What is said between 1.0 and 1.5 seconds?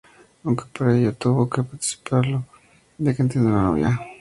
tuvo